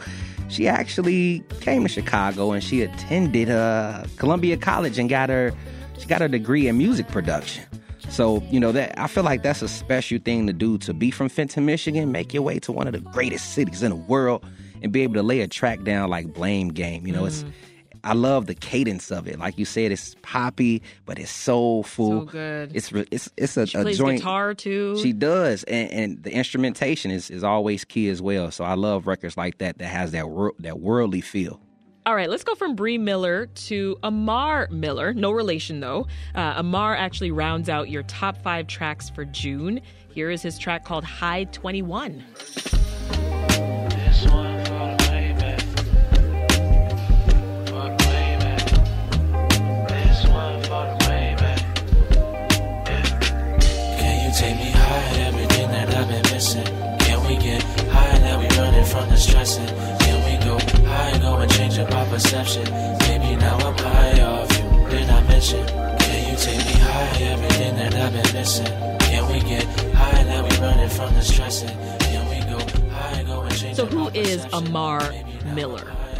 She 0.48 0.66
actually 0.66 1.44
came 1.60 1.82
to 1.82 1.88
Chicago 1.90 2.52
and 2.52 2.64
she 2.64 2.80
attended 2.80 3.50
uh, 3.50 4.04
Columbia 4.16 4.56
College 4.56 4.98
and 4.98 5.10
got 5.10 5.28
her 5.28 5.52
she 5.98 6.06
got 6.06 6.22
a 6.22 6.28
degree 6.28 6.68
in 6.68 6.78
music 6.78 7.08
production. 7.08 7.64
So 8.08 8.42
you 8.50 8.60
know 8.60 8.72
that 8.72 8.98
I 8.98 9.08
feel 9.08 9.24
like 9.24 9.42
that's 9.42 9.62
a 9.62 9.68
special 9.68 10.18
thing 10.18 10.46
to 10.46 10.52
do 10.52 10.78
to 10.78 10.94
be 10.94 11.10
from 11.10 11.28
Fenton, 11.28 11.66
Michigan, 11.66 12.12
make 12.12 12.32
your 12.32 12.42
way 12.42 12.58
to 12.60 12.72
one 12.72 12.86
of 12.86 12.92
the 12.92 13.00
greatest 13.00 13.52
cities 13.52 13.82
in 13.82 13.90
the 13.90 13.96
world, 13.96 14.44
and 14.82 14.92
be 14.92 15.02
able 15.02 15.14
to 15.14 15.22
lay 15.22 15.40
a 15.40 15.48
track 15.48 15.82
down 15.82 16.08
like 16.08 16.32
Blame 16.32 16.68
Game. 16.68 17.06
You 17.06 17.12
know, 17.12 17.24
it's 17.24 17.42
mm. 17.42 17.52
I 18.06 18.12
love 18.12 18.46
the 18.46 18.54
cadence 18.54 19.10
of 19.10 19.26
it. 19.26 19.40
Like 19.40 19.58
you 19.58 19.64
said, 19.64 19.90
it's 19.90 20.14
poppy, 20.22 20.80
but 21.06 21.18
it's 21.18 21.30
soulful. 21.30 22.20
So 22.20 22.24
good. 22.26 22.70
It's 22.74 22.92
it's 22.92 23.28
it's 23.36 23.56
a, 23.56 23.66
joint. 23.66 23.70
She 23.70 23.78
a 23.78 23.82
plays 23.82 23.98
joint. 23.98 24.18
guitar 24.18 24.54
too. 24.54 24.96
She 25.02 25.12
does, 25.12 25.64
and, 25.64 25.90
and 25.90 26.22
the 26.22 26.30
instrumentation 26.32 27.10
is, 27.10 27.30
is 27.30 27.42
always 27.42 27.84
key 27.84 28.08
as 28.08 28.22
well. 28.22 28.52
So 28.52 28.64
I 28.64 28.74
love 28.74 29.08
records 29.08 29.36
like 29.36 29.58
that 29.58 29.78
that 29.78 29.88
has 29.88 30.12
that 30.12 30.30
wor- 30.30 30.54
that 30.60 30.78
worldly 30.78 31.20
feel. 31.20 31.60
All 32.06 32.14
right, 32.14 32.30
let's 32.30 32.44
go 32.44 32.54
from 32.54 32.76
Bri 32.76 32.98
Miller 32.98 33.46
to 33.46 33.98
Amar 34.04 34.68
Miller. 34.70 35.12
No 35.12 35.32
relation 35.32 35.80
though. 35.80 36.06
Uh, 36.36 36.54
Amar 36.58 36.94
actually 36.94 37.32
rounds 37.32 37.68
out 37.68 37.90
your 37.90 38.04
top 38.04 38.40
five 38.44 38.68
tracks 38.68 39.10
for 39.10 39.24
June. 39.24 39.80
Here 40.10 40.30
is 40.30 40.40
his 40.40 40.56
track 40.56 40.84
called 40.84 41.02
High 41.02 41.44
21. 41.44 42.24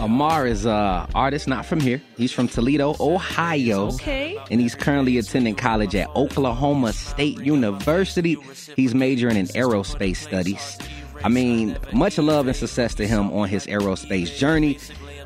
Amar 0.07 0.47
is 0.47 0.67
a 0.67 1.09
artist 1.17 1.49
not 1.49 1.67
from 1.67 1.81
here. 1.81 2.01
He's 2.17 2.31
from 2.31 2.47
Toledo, 2.47 2.95
Ohio. 3.01 3.89
Okay. 3.89 4.39
And 4.53 4.61
he's 4.61 4.77
currently 4.77 5.19
attending 5.19 5.57
college 5.57 5.97
at 5.97 6.09
Oklahoma 6.15 6.93
State 6.93 7.41
University. 7.41 8.37
He's 8.77 8.95
majoring 8.95 9.37
in 9.37 9.47
aerospace 9.49 10.19
studies. 10.19 10.79
I 11.25 11.29
mean, 11.29 11.77
much 11.93 12.19
love 12.19 12.47
and 12.47 12.55
success 12.55 12.95
to 12.95 13.07
him 13.09 13.33
on 13.33 13.49
his 13.49 13.67
aerospace 13.67 14.37
journey. 14.37 14.79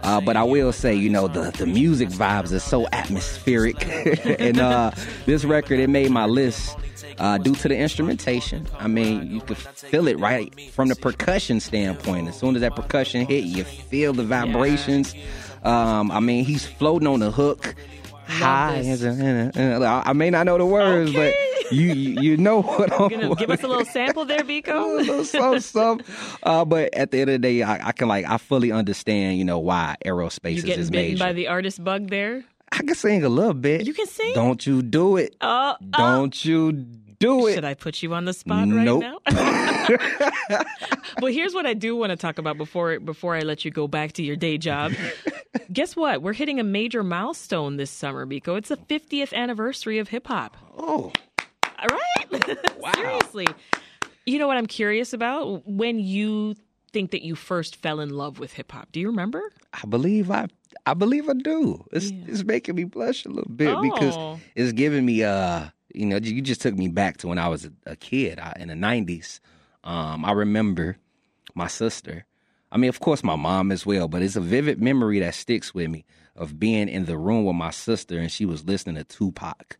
Uh, 0.02 0.21
but 0.21 0.37
I 0.37 0.42
will 0.42 0.73
say, 0.73 0.95
you 0.95 1.11
know, 1.11 1.28
the, 1.28 1.50
the 1.50 1.66
music 1.66 2.09
vibes 2.09 2.52
are 2.52 2.59
so 2.59 2.87
atmospheric. 2.92 3.87
and 4.40 4.59
uh, 4.59 4.92
this 5.26 5.45
record, 5.45 5.78
it 5.78 5.90
made 5.90 6.11
my 6.11 6.26
list 6.26 6.76
uh, 7.19 7.38
due 7.38 7.54
to 7.54 7.69
the 7.69 7.76
instrumentation. 7.76 8.66
I 8.78 8.88
mean, 8.88 9.30
you 9.30 9.40
could 9.40 9.59
feel 9.59 10.09
it 10.09 10.19
right 10.19 10.52
from 10.73 10.88
the 10.88 10.97
percussion 10.97 11.61
standpoint. 11.61 12.28
As 12.28 12.38
soon 12.38 12.54
as 12.54 12.62
that 12.62 12.75
percussion 12.75 13.26
hit, 13.26 13.45
you 13.45 13.64
feel 13.64 14.12
the 14.12 14.25
vibrations. 14.25 15.14
Um, 15.62 16.11
I 16.11 16.21
mean, 16.21 16.45
he's 16.45 16.66
floating 16.66 17.07
on 17.07 17.21
the 17.21 17.30
hook. 17.30 17.75
High. 18.30 20.02
I 20.06 20.12
may 20.12 20.30
not 20.30 20.46
know 20.46 20.58
the 20.58 20.66
words, 20.66 21.10
Okay. 21.10 21.34
but 21.62 21.72
you, 21.72 21.92
you 21.92 22.20
you 22.20 22.37
know 22.37 22.62
what 22.62 22.92
I'm 22.92 23.08
Gonna 23.08 23.34
give 23.34 23.50
us 23.50 23.62
a 23.62 23.68
little 23.68 23.84
sample 23.84 24.25
there, 24.25 24.42
little 24.44 25.25
something, 25.25 25.60
something. 25.60 26.06
Uh, 26.42 26.64
but 26.64 26.92
at 26.94 27.10
the 27.10 27.20
end 27.20 27.30
of 27.30 27.34
the 27.34 27.38
day, 27.38 27.62
I, 27.62 27.88
I 27.88 27.92
can 27.92 28.08
like 28.08 28.25
I 28.26 28.38
fully 28.38 28.72
understand, 28.72 29.38
you 29.38 29.44
know, 29.44 29.58
why 29.58 29.96
aerospace 30.04 30.52
You 30.52 30.58
is 30.58 30.64
getting 30.64 30.78
his 30.80 30.90
bitten 30.90 31.10
major. 31.12 31.25
by 31.25 31.32
the 31.32 31.49
artist 31.49 31.82
bug 31.82 32.08
there? 32.10 32.44
I 32.72 32.78
can 32.78 32.94
sing 32.94 33.25
a 33.25 33.28
little 33.28 33.54
bit. 33.54 33.87
You 33.87 33.94
can 33.94 34.06
sing? 34.06 34.32
Don't 34.34 34.64
you 34.64 34.82
do 34.82 35.16
it? 35.16 35.34
Oh, 35.40 35.75
oh. 35.80 35.87
Don't 35.92 36.44
you 36.44 36.87
do 37.20 37.46
it? 37.46 37.54
Should 37.54 37.64
I 37.64 37.74
put 37.74 38.02
you 38.02 38.12
on 38.14 38.24
the 38.24 38.32
spot 38.32 38.68
right 38.68 38.84
Nope. 38.84 39.02
now? 39.02 39.18
well, 41.20 41.32
here's 41.32 41.54
what 41.54 41.66
I 41.66 41.74
do 41.74 41.94
want 41.96 42.10
to 42.10 42.16
talk 42.16 42.38
about 42.38 42.56
before 42.56 42.98
before 43.00 43.34
I 43.36 43.40
let 43.40 43.64
you 43.64 43.70
go 43.70 43.86
back 43.86 44.12
to 44.12 44.22
your 44.22 44.36
day 44.36 44.58
job. 44.58 44.92
Guess 45.72 45.94
what? 45.96 46.22
We're 46.22 46.32
hitting 46.32 46.58
a 46.58 46.64
major 46.64 47.02
milestone 47.02 47.76
this 47.76 47.90
summer, 47.90 48.26
Biko. 48.26 48.56
It's 48.58 48.68
the 48.70 48.76
50th 48.76 49.32
anniversary 49.32 49.98
of 49.98 50.08
hip 50.08 50.26
hop. 50.26 50.56
Oh, 50.76 51.12
All 51.78 51.86
right? 51.88 52.58
Seriously. 52.96 53.46
You 54.26 54.38
know 54.38 54.46
what 54.48 54.56
I'm 54.56 54.66
curious 54.66 55.12
about? 55.12 55.66
When 55.66 55.98
you 55.98 56.54
think 56.92 57.10
that 57.12 57.22
you 57.22 57.34
first 57.34 57.76
fell 57.76 58.00
in 58.00 58.10
love 58.10 58.38
with 58.38 58.52
hip 58.52 58.72
hop, 58.72 58.90
do 58.92 59.00
you 59.00 59.06
remember? 59.08 59.52
I 59.72 59.86
believe 59.86 60.30
I. 60.30 60.46
I 60.86 60.94
believe 60.94 61.28
I 61.28 61.34
do. 61.34 61.84
It's 61.92 62.10
it's 62.26 62.42
making 62.44 62.74
me 62.76 62.84
blush 62.84 63.24
a 63.24 63.28
little 63.28 63.50
bit 63.54 63.76
because 63.82 64.16
Oh. 64.16 64.40
it's 64.54 64.72
giving 64.72 65.04
me 65.04 65.22
uh 65.24 65.68
you 65.94 66.06
know 66.06 66.16
you 66.16 66.40
just 66.42 66.61
took 66.61 66.75
me 66.75 66.88
back 66.88 67.18
to 67.18 67.28
when 67.28 67.38
I 67.38 67.49
was 67.49 67.64
a, 67.64 67.73
a 67.87 67.97
kid 67.97 68.38
I, 68.38 68.56
in 68.59 68.68
the 68.68 68.75
nineties. 68.76 69.40
Um, 69.85 70.25
I 70.25 70.32
remember 70.32 70.97
my 71.54 71.66
sister. 71.68 72.26
I 72.73 72.76
mean, 72.78 72.88
of 72.88 73.00
course, 73.00 73.25
my 73.25 73.37
mom 73.37 73.73
as 73.73 73.85
well, 73.85 74.06
but 74.06 74.23
it's 74.23 74.37
a 74.37 74.40
vivid 74.40 74.80
memory 74.80 75.18
that 75.20 75.35
sticks 75.35 75.75
with 75.75 75.90
me 75.90 76.04
of 76.37 76.59
being 76.61 76.88
in 76.88 77.06
the 77.06 77.18
room 77.18 77.44
with 77.44 77.56
my 77.56 77.70
sister 77.70 78.18
and 78.18 78.30
she 78.30 78.44
was 78.44 78.64
listening 78.64 78.97
to 78.97 79.04
Tupac, 79.04 79.76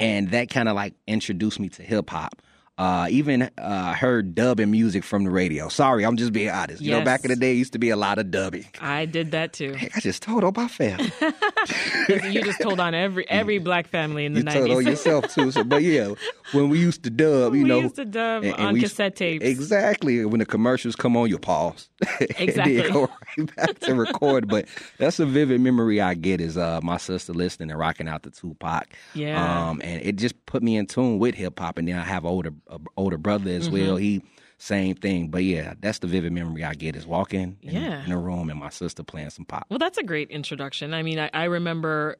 and 0.00 0.30
that 0.32 0.50
kind 0.50 0.68
of 0.68 0.74
like 0.74 0.94
introduced 1.06 1.58
me 1.60 1.68
to 1.70 1.82
hip 1.82 2.10
hop. 2.10 2.42
Uh, 2.80 3.06
even 3.10 3.42
uh, 3.58 3.92
heard 3.92 4.34
dubbing 4.34 4.70
music 4.70 5.04
from 5.04 5.24
the 5.24 5.30
radio. 5.30 5.68
Sorry, 5.68 6.02
I'm 6.02 6.16
just 6.16 6.32
being 6.32 6.48
honest. 6.48 6.80
You 6.80 6.92
know, 6.92 7.04
back 7.04 7.26
in 7.26 7.28
the 7.30 7.36
day, 7.36 7.52
it 7.52 7.56
used 7.56 7.74
to 7.74 7.78
be 7.78 7.90
a 7.90 7.96
lot 7.96 8.18
of 8.18 8.30
dubbing. 8.30 8.64
I 8.80 9.04
did 9.04 9.32
that 9.32 9.52
too. 9.52 9.74
Heck, 9.74 9.98
I 9.98 10.00
just 10.00 10.22
told 10.22 10.44
on 10.44 10.54
my 10.56 10.66
family. 10.66 11.12
you 12.30 12.42
just 12.42 12.58
told 12.62 12.80
on 12.80 12.94
every 12.94 13.28
every 13.28 13.58
black 13.58 13.86
family 13.86 14.24
in 14.24 14.32
the 14.32 14.40
you 14.40 14.46
told 14.46 14.70
on 14.70 14.86
yourself 14.86 15.32
too. 15.34 15.50
So, 15.50 15.62
but 15.62 15.82
yeah, 15.82 16.14
when 16.52 16.70
we 16.70 16.78
used 16.78 17.02
to 17.04 17.10
dub, 17.10 17.54
you 17.54 17.64
We 17.64 17.68
know, 17.68 17.80
used 17.80 17.96
to 17.96 18.06
dub 18.06 18.44
and- 18.44 18.54
and 18.54 18.62
on 18.68 18.80
cassette 18.80 19.14
tapes. 19.14 19.44
Exactly. 19.44 20.24
When 20.24 20.38
the 20.38 20.46
commercials 20.46 20.96
come 20.96 21.18
on, 21.18 21.28
you 21.28 21.38
pause. 21.38 21.90
Exactly. 22.38 22.76
and 22.78 22.84
then 22.86 22.92
go 22.94 23.10
right 23.36 23.56
back 23.56 23.78
to 23.80 23.94
record. 23.94 24.48
But 24.48 24.68
that's 24.96 25.18
a 25.20 25.26
vivid 25.26 25.60
memory 25.60 26.00
I 26.00 26.14
get 26.14 26.40
is 26.40 26.56
uh 26.56 26.80
my 26.82 26.96
sister 26.96 27.34
listening 27.34 27.70
and 27.70 27.78
rocking 27.78 28.08
out 28.08 28.22
the 28.22 28.30
Tupac. 28.30 28.86
Yeah. 29.12 29.68
Um, 29.68 29.82
and 29.84 30.00
it 30.02 30.16
just 30.16 30.46
put 30.46 30.62
me 30.62 30.76
in 30.78 30.86
tune 30.86 31.18
with 31.18 31.34
hip 31.34 31.58
hop. 31.58 31.76
And 31.76 31.86
then 31.86 31.96
I 31.96 32.04
have 32.04 32.24
older 32.24 32.52
a 32.70 32.78
older 32.96 33.18
brother 33.18 33.50
as 33.50 33.68
well. 33.68 33.94
Mm-hmm. 33.96 34.02
He 34.02 34.22
same 34.58 34.94
thing. 34.94 35.28
But 35.28 35.44
yeah, 35.44 35.74
that's 35.80 36.00
the 36.00 36.06
vivid 36.06 36.32
memory 36.32 36.64
I 36.64 36.74
get 36.74 36.94
is 36.94 37.06
walking 37.06 37.56
in, 37.62 37.74
Yeah. 37.74 38.04
in 38.04 38.12
a 38.12 38.18
room 38.18 38.50
and 38.50 38.60
my 38.60 38.68
sister 38.68 39.02
playing 39.02 39.30
some 39.30 39.46
pop. 39.46 39.64
Well, 39.70 39.78
that's 39.78 39.96
a 39.98 40.02
great 40.02 40.30
introduction. 40.30 40.92
I 40.92 41.02
mean, 41.02 41.18
I, 41.18 41.30
I 41.32 41.44
remember 41.44 42.16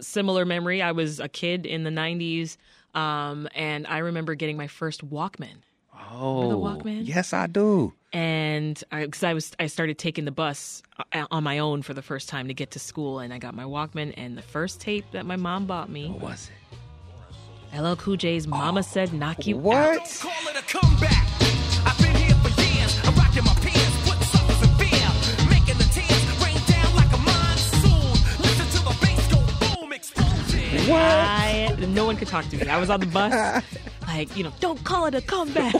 similar 0.00 0.44
memory. 0.44 0.82
I 0.82 0.92
was 0.92 1.20
a 1.20 1.28
kid 1.28 1.64
in 1.64 1.84
the 1.84 1.90
90s, 1.90 2.56
um, 2.94 3.48
and 3.54 3.86
I 3.86 3.98
remember 3.98 4.34
getting 4.34 4.56
my 4.56 4.66
first 4.66 5.08
Walkman. 5.08 5.58
Oh, 6.10 6.60
Walkman? 6.62 7.06
yes, 7.06 7.32
I 7.32 7.46
do. 7.46 7.92
And 8.12 8.82
because 8.90 9.22
I, 9.22 9.34
was, 9.34 9.52
I 9.60 9.66
started 9.66 9.96
taking 9.98 10.24
the 10.24 10.30
bus 10.32 10.82
uh, 11.12 11.26
on 11.30 11.44
my 11.44 11.58
own 11.58 11.82
for 11.82 11.94
the 11.94 12.02
first 12.02 12.28
time 12.28 12.48
to 12.48 12.54
get 12.54 12.72
to 12.72 12.78
school, 12.78 13.18
and 13.20 13.32
I 13.32 13.38
got 13.38 13.54
my 13.54 13.64
Walkman. 13.64 14.12
And 14.16 14.36
the 14.36 14.42
first 14.42 14.80
tape 14.80 15.04
that 15.12 15.24
my 15.26 15.36
mom 15.36 15.66
bought 15.66 15.88
me, 15.90 16.08
What 16.08 16.20
was 16.20 16.48
it? 16.48 16.65
LL 17.76 17.96
Cool 17.96 18.16
J's 18.16 18.46
"Mama 18.46 18.82
Said 18.94 19.12
Knock 19.12 19.46
You 19.46 19.56
What? 19.56 19.76
Out." 19.76 20.18
Call 20.20 20.48
it 20.48 20.56
a 20.56 20.62
comeback. 20.62 21.26
I've 21.84 21.98
been 21.98 22.16
here 22.16 22.34
for 22.36 22.62
years. 22.62 22.98
I'm 23.04 23.14
rocking 23.14 23.44
my 23.44 23.54
pants, 23.54 24.08
putting 24.08 24.22
suckers 24.22 24.62
in 24.62 24.74
fear. 24.76 25.48
Making 25.50 25.78
the 25.78 25.88
tears 25.92 26.24
rain 26.42 26.58
down 26.66 26.96
like 26.96 27.12
a 27.12 27.18
monsoon. 27.18 28.12
Listen 28.40 28.66
to 28.78 28.84
the 28.84 28.96
bass 29.00 29.28
go 29.32 29.76
boom, 29.80 29.92
explosion. 29.92 30.90
I 30.92 31.76
no 31.96 32.04
one 32.04 32.16
could 32.16 32.28
talk 32.28 32.46
to 32.48 32.56
me. 32.56 32.68
I 32.68 32.78
was 32.78 32.90
on 32.90 33.00
the 33.00 33.06
bus, 33.06 33.64
like 34.06 34.36
you 34.36 34.44
know, 34.44 34.52
don't 34.60 34.82
call 34.84 35.06
it 35.06 35.14
a 35.14 35.20
comeback. 35.20 35.74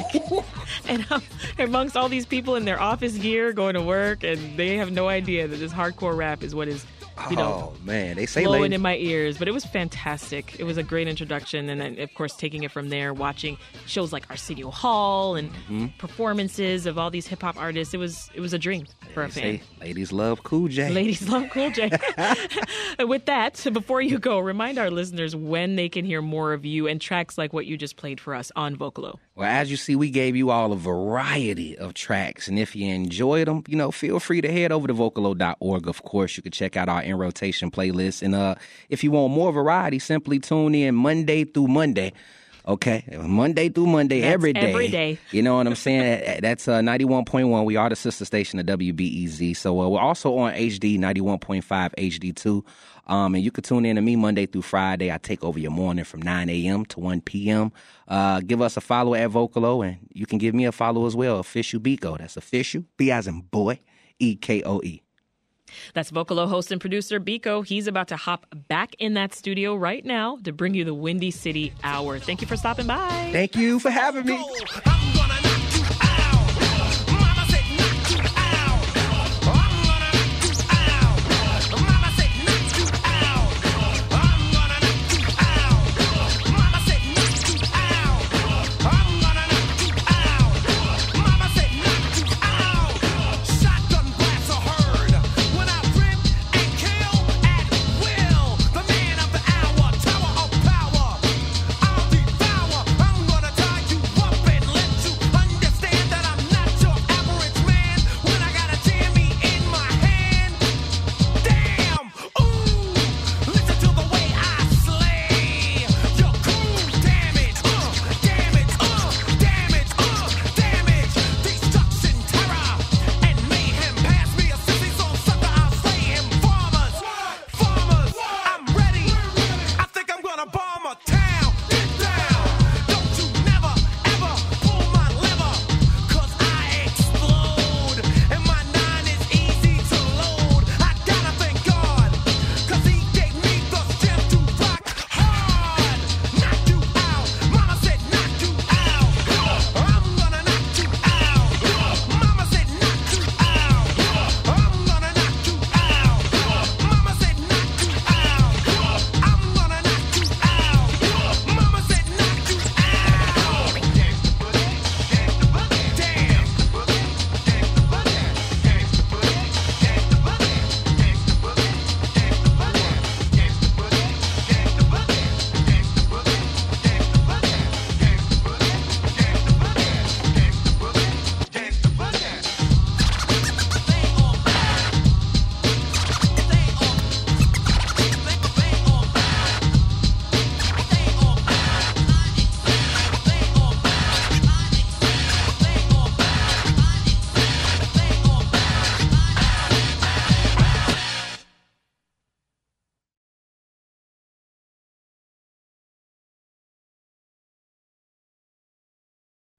and 0.89 1.07
I'm 1.11 1.23
amongst 1.59 1.97
all 1.97 2.09
these 2.09 2.27
people 2.27 2.57
in 2.57 2.65
their 2.65 2.81
office 2.81 3.17
gear 3.19 3.53
going 3.53 3.75
to 3.75 3.83
work, 3.83 4.25
and 4.25 4.57
they 4.57 4.77
have 4.77 4.91
no 4.91 5.09
idea 5.09 5.47
that 5.47 5.57
this 5.57 5.73
hardcore 5.73 6.17
rap 6.17 6.43
is 6.43 6.55
what 6.55 6.69
is, 6.69 6.85
you 7.31 7.37
know, 7.37 7.73
oh 7.75 7.85
man, 7.85 8.17
they 8.17 8.27
say 8.27 8.45
blowing 8.45 8.63
ladies- 8.63 8.75
in 8.77 8.83
my 8.83 8.97
ears. 8.97 9.39
But 9.39 9.49
it 9.49 9.53
was 9.53 9.65
fantastic. 9.65 10.57
It 10.59 10.65
was 10.65 10.77
a 10.77 10.83
great 10.83 11.09
introduction, 11.09 11.69
and 11.69 11.81
then 11.81 11.99
of 11.99 12.13
course 12.15 12.35
taking 12.37 12.63
it 12.63 12.71
from 12.71 12.89
there, 12.91 13.15
watching 13.15 13.57
shows 13.87 14.13
like 14.13 14.29
Arsenio 14.31 14.71
Hall 14.71 15.35
and 15.37 15.51
Mm-hmm. 15.51 15.87
performances 15.99 16.87
of 16.87 16.99
all 16.99 17.11
these 17.11 17.27
hip 17.27 17.43
hop 17.43 17.57
artists. 17.59 17.95
It 17.95 17.99
was 17.99 18.31
it 18.35 18.41
was 18.41 18.53
a 18.53 18.59
dream 18.59 18.87
for 19.15 19.23
a 19.25 19.29
fan. 19.29 19.61
ladies 19.81 20.13
love 20.13 20.43
Cool 20.43 20.69
J. 20.69 20.91
Ladies 20.91 21.29
love 21.29 21.49
Cool 21.51 21.71
J. 21.71 21.91
With 23.01 23.27
that, 23.27 23.65
before 23.73 24.01
you 24.03 24.19
go, 24.19 24.39
remind 24.39 24.79
our 24.79 24.91
listeners 24.91 25.35
when 25.37 25.77
they 25.77 25.89
can 25.89 26.05
hear 26.05 26.21
more 26.23 26.53
of 26.53 26.65
you 26.65 26.87
and 26.87 27.01
tracks 27.01 27.37
like 27.39 27.53
what 27.53 27.67
you 27.67 27.77
just 27.77 27.97
played 27.97 28.21
for 28.21 28.35
us 28.35 28.51
on 28.57 28.77
Vocalo. 28.77 29.19
Well, 29.35 29.49
as 29.49 29.71
you 29.71 29.77
see, 29.77 29.97
we 29.97 30.11
gave 30.11 30.35
you 30.37 30.51
all 30.51 30.73
a 30.73 30.77
variety 30.77 31.77
of 31.77 31.93
tracks, 31.95 32.49
and 32.49 32.59
if 32.59 32.75
you 32.75 32.93
enjoyed 32.93 33.49
them, 33.49 33.65
you 33.69 33.77
know, 33.77 33.91
feel 33.91 34.19
free 34.19 34.41
to 34.41 34.51
head 34.51 34.73
over 34.73 34.87
to 34.87 34.95
vocalo.org. 34.95 35.89
Of 35.89 36.03
course, 36.03 36.37
you 36.37 36.43
can 36.43 36.53
check 36.53 36.77
out 36.77 36.89
our 36.89 37.03
in 37.07 37.17
rotation 37.19 37.71
playlist, 37.71 38.23
and 38.23 38.35
uh, 38.35 38.57
if 38.89 39.03
you 39.05 39.11
want 39.11 39.33
more 39.33 39.53
variety, 39.53 39.99
simply 39.99 40.39
tune 40.39 40.75
in 40.75 40.95
Monday 40.95 41.45
through 41.45 41.69
Monday. 41.69 42.13
Okay, 42.69 43.05
Monday 43.23 43.69
through 43.69 43.87
Monday, 43.87 44.23
That's 44.23 44.35
every 44.35 44.53
day. 44.53 44.61
every 44.61 44.89
day. 44.89 45.19
You 45.31 45.41
know 45.41 45.55
what 45.55 45.69
I'm 45.69 45.77
saying? 45.77 46.41
That's 46.43 46.67
uh, 46.67 46.81
91.1. 46.81 47.65
We 47.65 47.77
are 47.77 47.89
the 47.89 47.95
sister 47.95 48.25
station 48.25 48.59
of 48.59 48.67
WBEZ. 48.67 49.57
So 49.57 49.81
uh, 49.81 49.89
we're 49.89 50.01
also 50.01 50.37
on 50.39 50.53
HD 50.53 50.99
91.5 50.99 51.63
HD2. 51.95 52.65
Um, 53.07 53.37
and 53.37 53.45
you 53.45 53.53
can 53.53 53.63
tune 53.63 53.87
in 53.87 53.95
to 53.95 54.03
me 54.03 54.17
Monday 54.17 54.47
through 54.47 54.63
Friday. 54.63 55.13
I 55.13 55.19
take 55.19 55.45
over 55.45 55.61
your 55.61 55.71
morning 55.71 56.05
from 56.05 56.23
9 56.23 56.49
a.m. 56.51 56.85
to 56.87 56.99
1 56.99 57.21
p.m. 57.21 57.71
Uh, 58.09 58.41
give 58.41 58.61
us 58.61 58.77
a 58.77 58.81
follow 58.81 59.15
at 59.15 59.31
Vocalo, 59.31 59.87
and 59.87 59.99
you 60.13 60.27
can 60.27 60.39
give 60.39 60.53
me 60.53 60.65
a 60.65 60.73
follow 60.73 61.07
as 61.07 61.15
well. 61.15 61.39
Official 61.39 61.79
Biko. 61.79 62.19
That's 62.19 62.37
official. 62.37 62.83
B 62.97 63.13
as 63.13 63.29
in 63.29 63.43
boy. 63.43 63.79
E 64.19 64.35
K 64.35 64.65
O 64.65 64.81
E. 64.83 65.03
That's 65.95 66.11
Vocalo 66.11 66.49
host 66.49 66.73
and 66.73 66.81
producer 66.81 67.21
Biko. 67.21 67.67
He's 67.67 67.87
about 67.87 68.09
to 68.09 68.17
hop 68.17 68.47
back 68.69 68.95
in 68.99 69.15
that 69.15 69.35
studio 69.35 69.75
right 69.75 70.05
now 70.05 70.39
to 70.45 70.53
bring 70.53 70.75
you 70.75 70.85
the 70.85 70.95
Windy 70.95 71.31
City 71.31 71.73
Hour. 71.85 72.19
Thank 72.19 72.41
you 72.41 72.47
for 72.47 72.57
stopping 72.57 72.87
by. 72.87 73.31
Thank 73.33 73.57
you 73.57 73.79
for 73.79 73.91
having 73.91 74.27
me. 74.27 75.16